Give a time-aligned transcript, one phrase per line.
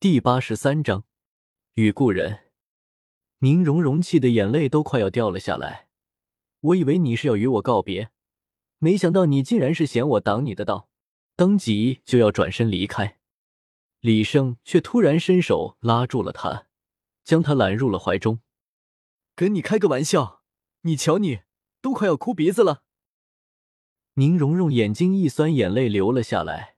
[0.00, 1.02] 第八十三章
[1.74, 2.52] 与故人。
[3.40, 5.88] 宁荣荣气的眼泪都快要掉了下来。
[6.60, 8.12] 我以为你是要与我告别，
[8.78, 10.88] 没想到你竟然是嫌我挡你的道，
[11.34, 13.18] 当即就要转身离开。
[13.98, 16.68] 李胜却突然伸手拉住了他，
[17.24, 18.40] 将他揽入了怀中。
[19.34, 20.44] 跟你开个玩笑，
[20.82, 21.40] 你瞧你
[21.80, 22.84] 都快要哭鼻子了。
[24.14, 26.76] 宁荣荣眼睛一酸，眼泪流了下来，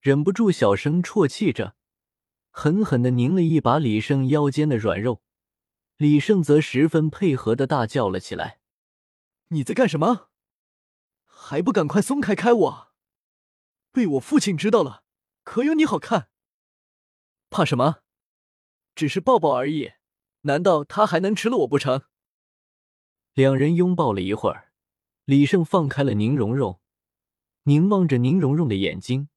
[0.00, 1.76] 忍不住小声啜泣着。
[2.60, 5.22] 狠狠的拧了一把李胜腰间的软肉，
[5.96, 8.58] 李胜则十分配合的大叫了起来
[9.50, 10.30] ：“你在干什么？
[11.24, 12.88] 还不赶快松开开我！
[13.92, 15.04] 被我父亲知道了，
[15.44, 16.30] 可有你好看！
[17.48, 17.98] 怕什么？
[18.96, 19.92] 只是抱抱而已，
[20.40, 22.06] 难道他还能吃了我不成？”
[23.34, 24.72] 两人拥抱了一会儿，
[25.24, 26.80] 李胜放开了宁荣荣，
[27.62, 29.28] 凝望着宁荣荣的眼睛，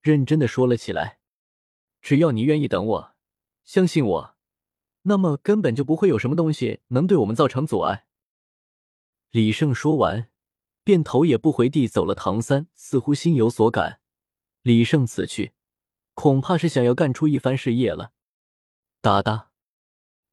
[0.00, 1.19] 认真的说了起来。
[2.00, 3.14] 只要你愿意等我，
[3.64, 4.36] 相信我，
[5.02, 8.06] 那么根本就不会有什么东西能对我们造成阻碍。
[9.30, 10.28] 李胜说完，
[10.82, 12.14] 便头也不回地走了。
[12.14, 14.00] 唐三似乎心有所感，
[14.62, 15.52] 李胜此去，
[16.14, 18.12] 恐怕是想要干出一番事业了。
[19.00, 19.50] 哒哒，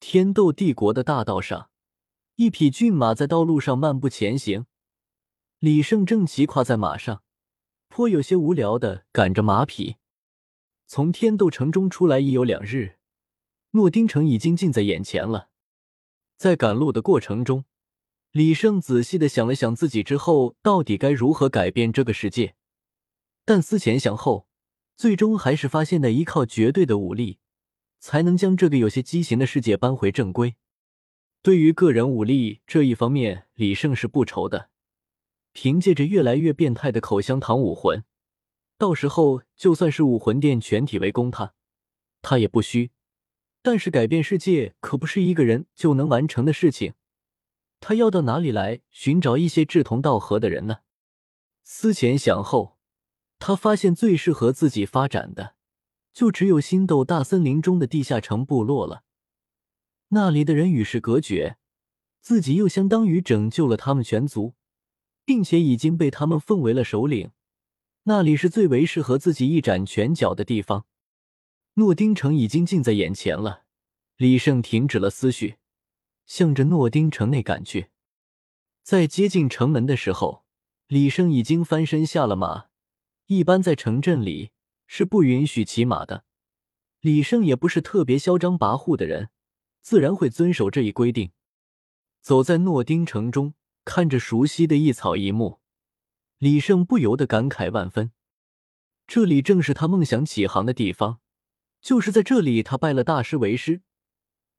[0.00, 1.70] 天斗帝国的大道上，
[2.36, 4.66] 一匹骏马在道路上漫步前行，
[5.58, 7.22] 李胜正骑跨在马上，
[7.88, 9.96] 颇有些无聊的赶着马匹。
[10.90, 12.96] 从天斗城中出来已有两日，
[13.72, 15.50] 诺丁城已经近在眼前了。
[16.38, 17.66] 在赶路的过程中，
[18.32, 22.54] 李胜仔细的想了想自己之后到底该如何改变这个世界，
[23.44, 24.48] 但思前想后，
[24.96, 27.38] 最终还是发现，得依靠绝对的武力，
[28.00, 30.54] 才能将这个有些畸形的世界扳回正规。
[31.42, 34.70] 对于个人武力这一方面，李胜是不愁的，
[35.52, 38.04] 凭借着越来越变态的口香糖武魂。
[38.78, 41.52] 到时候就算是武魂殿全体围攻他，
[42.22, 42.92] 他也不虚。
[43.60, 46.94] 但是改变世界可不是一个人就能完成的事情，
[47.80, 50.78] 他要到哪里来寻找一些志同道合的人呢？
[51.64, 52.78] 思前想后，
[53.40, 55.56] 他发现最适合自己发展的，
[56.12, 59.02] 就只有星斗大森林中的地下城部落了。
[60.10, 61.58] 那里的人与世隔绝，
[62.20, 64.54] 自己又相当于拯救了他们全族，
[65.24, 67.32] 并且已经被他们奉为了首领。
[68.08, 70.86] 那里是最为适合自己一展拳脚的地方。
[71.74, 73.64] 诺丁城已经近在眼前了，
[74.16, 75.56] 李胜停止了思绪，
[76.24, 77.88] 向着诺丁城内赶去。
[78.82, 80.46] 在接近城门的时候，
[80.86, 82.68] 李胜已经翻身下了马。
[83.26, 84.52] 一般在城镇里
[84.86, 86.24] 是不允许骑马的，
[87.00, 89.28] 李胜也不是特别嚣张跋扈的人，
[89.82, 91.32] 自然会遵守这一规定。
[92.22, 93.52] 走在诺丁城中，
[93.84, 95.57] 看着熟悉的一草一木。
[96.38, 98.12] 李胜不由得感慨万分，
[99.08, 101.18] 这里正是他梦想起航的地方，
[101.80, 103.82] 就是在这里，他拜了大师为师，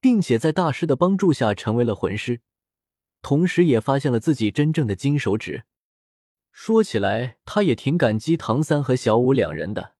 [0.00, 2.42] 并且在大师的帮助下成为了魂师，
[3.22, 5.64] 同时也发现了自己真正的金手指。
[6.52, 9.94] 说起来，他也挺感激唐三和小五两人的。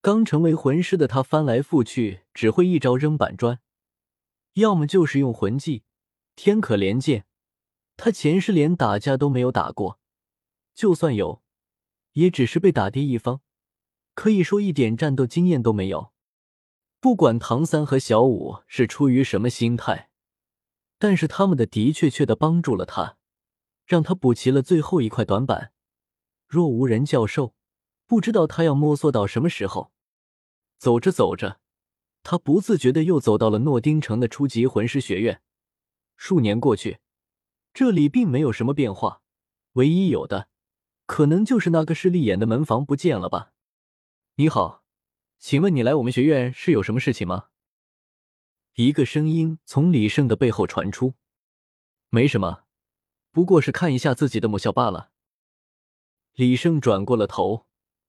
[0.00, 3.60] 刚成为魂师的他，翻来覆去只会一招扔板砖，
[4.54, 5.84] 要么就是用魂技
[6.34, 7.26] 天可怜见，
[7.96, 10.00] 他前世连打架都没有打过。
[10.74, 11.42] 就算有，
[12.12, 13.40] 也只是被打跌一方，
[14.14, 16.12] 可以说一点战斗经验都没有。
[17.00, 20.10] 不管唐三和小五是出于什么心态，
[20.98, 23.18] 但是他们的的确确的帮助了他，
[23.86, 25.72] 让他补齐了最后一块短板。
[26.46, 27.54] 若无人教授，
[28.06, 29.92] 不知道他要摸索到什么时候。
[30.78, 31.60] 走着走着，
[32.22, 35.42] 他不自觉的又走到了诺丁城的初级魂师学院。
[36.16, 36.98] 数年过去，
[37.72, 39.22] 这里并没有什么变化，
[39.74, 40.48] 唯一有的。
[41.14, 43.52] 可能就是那个势利眼的门房不见了吧？
[44.34, 44.82] 你好，
[45.38, 47.50] 请问你来我们学院是有什么事情吗？
[48.74, 51.14] 一个声音从李胜的背后传出。
[52.08, 52.64] 没什么，
[53.30, 55.12] 不过是看一下自己的母校罢了。
[56.32, 57.68] 李胜转过了头，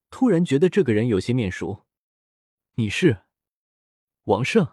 [0.09, 1.85] 突然觉得这个人有些面熟。
[2.73, 3.25] 你是
[4.23, 4.67] 王胜？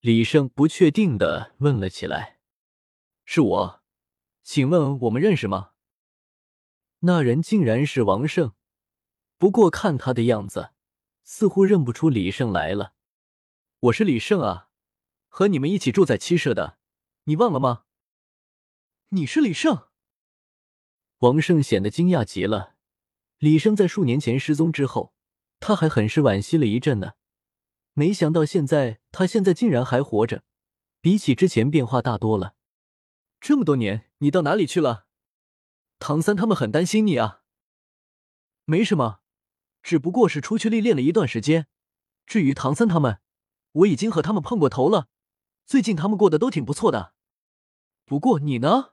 [0.00, 2.40] 李胜不确定的问了起来。
[3.24, 3.84] 是我，
[4.42, 5.70] 请问我们认识吗？
[7.00, 8.54] 那人竟然是王胜，
[9.36, 10.70] 不过看他的样子，
[11.22, 12.94] 似乎认不出李胜来了。
[13.78, 14.70] 我是李胜啊，
[15.28, 16.78] 和你们一起住在七舍的，
[17.24, 17.84] 你忘了吗？
[19.10, 19.86] 你是李胜？
[21.18, 22.74] 王胜显得惊讶极了。
[23.38, 25.14] 李胜在数年前失踪之后，
[25.60, 27.12] 他还很是惋惜了一阵呢。
[27.92, 30.42] 没想到现在他现在竟然还活着，
[31.00, 32.56] 比起之前变化大多了。
[33.40, 35.07] 这么多年，你到哪里去了？
[35.98, 37.42] 唐三他们很担心你啊。
[38.64, 39.20] 没什么，
[39.82, 41.66] 只不过是出去历练了一段时间，
[42.26, 43.20] 至于唐三他们，
[43.72, 45.08] 我已经和他们碰过头了，
[45.64, 47.14] 最近他们过得都挺不错的。
[48.04, 48.92] 不过你呢？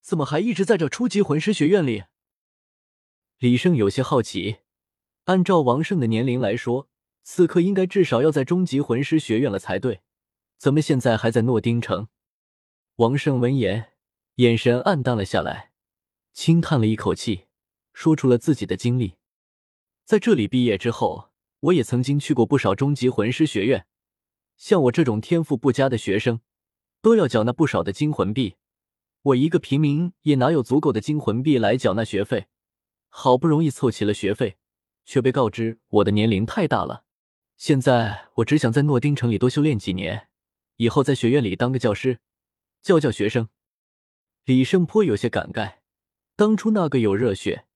[0.00, 2.04] 怎么还一直在这初级魂师学院里？
[3.38, 4.58] 李胜有些好奇。
[5.24, 6.90] 按照王胜的年龄来说，
[7.22, 10.02] 此刻应该至少要在中级魂师学院了才对，
[10.58, 12.08] 怎么现在还在诺丁城？
[12.96, 13.92] 王胜闻言，
[14.36, 15.72] 眼神暗淡了下来，
[16.34, 17.46] 轻叹了一口气，
[17.94, 19.14] 说出了自己的经历。
[20.04, 23.86] 在这里毕业之后，我也曾经去过不少中级魂师学院，
[24.58, 26.40] 像我这种天赋不佳的学生，
[27.00, 28.56] 都要缴纳不少的金魂币。
[29.22, 32.48] 我一个平民也哪有足够的金魂币来缴纳学费？
[33.08, 34.58] 好不容易凑齐了学费。
[35.06, 37.04] 却被告知我的年龄太大了，
[37.58, 40.28] 现在我只想在诺丁城里多修炼几年，
[40.76, 42.20] 以后在学院里当个教师，
[42.80, 43.50] 教教学生。
[44.46, 45.74] 李胜颇有些感慨，
[46.36, 47.66] 当初那个有热血、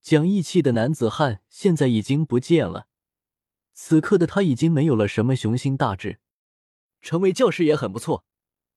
[0.00, 2.86] 讲义气的男子汉，现在已经不见了。
[3.72, 6.20] 此刻的他已经没有了什么雄心大志，
[7.00, 8.24] 成为教师也很不错，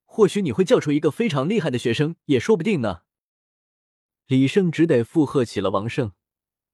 [0.06, 3.04] 或许你会教出一个非常厉害的学生，也说不定呢。
[4.26, 6.14] 李胜只得附和起了王胜。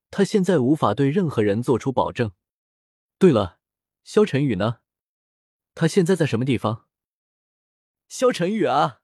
[0.10, 2.32] 他现在无法对任何人做出保证。
[3.18, 3.60] 对了，
[4.06, 4.80] 萧晨宇呢？
[5.76, 6.88] 他现在在什么地方？
[8.08, 9.02] 萧晨宇啊，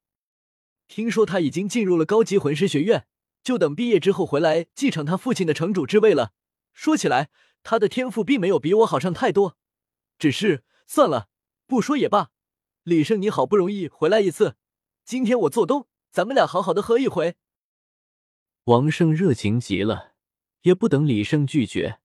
[0.88, 3.06] 听说他已经进入了高级魂师学院，
[3.44, 6.32] 就等毕业之后回来继承他父亲的城主之位了。
[6.74, 7.30] 说起来，
[7.62, 9.58] 他的天赋并没有比我好上太多，
[10.18, 11.28] 只是算了，
[11.68, 12.32] 不说也罢。
[12.84, 14.56] 李胜，你好不容易回来一次，
[15.06, 17.36] 今天我做东，咱们俩好好的喝一回。
[18.64, 20.14] 王胜热情极了。
[20.64, 22.00] 也不等李胜拒绝，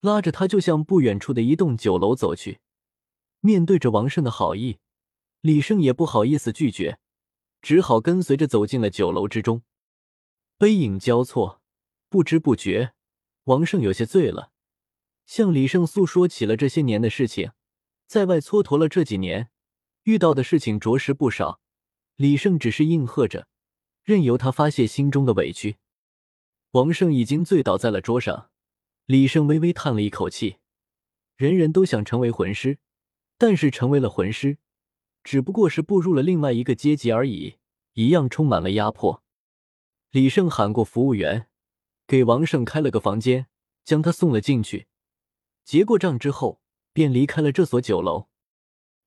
[0.00, 2.60] 拉着他就向不远处的一栋酒楼走去。
[3.40, 4.78] 面对着王胜的好意，
[5.40, 7.00] 李胜也不好意思拒绝，
[7.60, 9.62] 只好跟随着走进了酒楼之中。
[10.60, 11.62] 背影交错，
[12.10, 12.92] 不知不觉，
[13.44, 14.52] 王胜有些醉了，
[15.24, 17.52] 向李胜诉说起了这些年的事情。
[18.06, 19.48] 在外蹉跎了这几年，
[20.02, 21.62] 遇到的事情着实不少。
[22.16, 23.48] 李胜只是应和着，
[24.02, 25.78] 任由他发泄心中的委屈。
[26.72, 28.50] 王胜已经醉倒在了桌上，
[29.06, 30.58] 李胜微微叹了一口气。
[31.36, 32.76] 人人都想成为魂师，
[33.38, 34.58] 但是成为了魂师，
[35.24, 37.56] 只不过是步入了另外一个阶级而已，
[37.94, 39.22] 一样充满了压迫。
[40.12, 41.46] 李胜喊过服务员，
[42.04, 43.46] 给王胜开了个房间，
[43.84, 44.88] 将他送了进去。
[45.64, 46.60] 结过账之后，
[46.92, 48.26] 便离开了这所酒楼。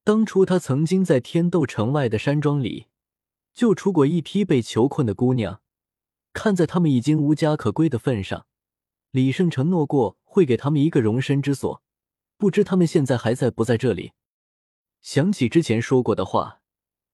[0.06, 2.88] 当初他曾经在天斗城外的山庄里，
[3.54, 5.62] 救出过一批被囚困的姑娘。
[6.32, 8.48] 看在他们已经无家可归的份上，
[9.12, 11.84] 李胜承诺过会给他们一个容身之所。
[12.38, 14.14] 不知他们现在还在不在这里？
[15.02, 16.62] 想起之前说过的话，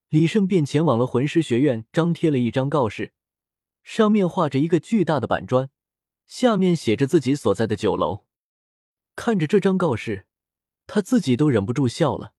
[0.09, 3.13] 李胜便前往了魂师学院，张贴了一张告示，
[3.83, 5.69] 上面画着一个巨大的板砖，
[6.27, 8.25] 下面写着自己所在的酒楼。
[9.15, 10.25] 看着这张告示，
[10.87, 12.33] 他自己都忍不住笑了。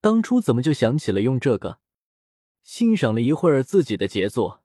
[0.00, 1.78] 当初怎么就想起了用这个？
[2.62, 4.62] 欣赏了一会儿自己的杰作。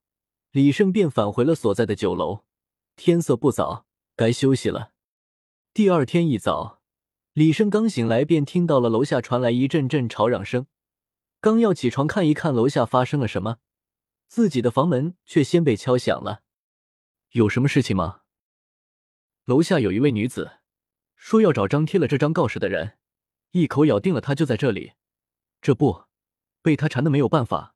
[0.51, 2.43] 李胜便返回了所在的酒楼。
[2.95, 3.85] 天色不早，
[4.15, 4.91] 该休息了。
[5.73, 6.81] 第二天一早，
[7.33, 10.65] 李胜刚醒来，便听到了楼下传来一阵阵吵嚷声。
[11.39, 13.57] 刚要起床看一看楼下发生了什么，
[14.27, 16.43] 自己的房门却先被敲响了。
[17.31, 18.21] 有什么事情吗？
[19.45, 20.59] 楼下有一位女子
[21.15, 22.97] 说要找张贴了这张告示的人，
[23.51, 24.93] 一口咬定了他就在这里。
[25.61, 26.05] 这不，
[26.61, 27.75] 被他缠的没有办法，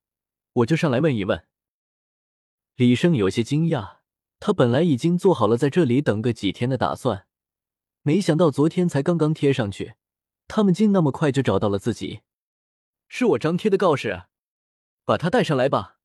[0.53, 1.47] 我就上来问一问。
[2.75, 3.99] 李胜有些惊讶，
[4.39, 7.27] 他本来已经做好了在这里等个几天的打算，
[8.01, 9.95] 没想到昨天才刚刚贴上去，
[10.47, 12.21] 他们竟那么快就找到了自己。
[13.07, 14.25] 是我张贴的告示，
[15.05, 15.99] 把他带上来吧。